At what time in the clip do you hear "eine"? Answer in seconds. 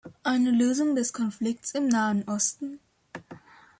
0.23-0.49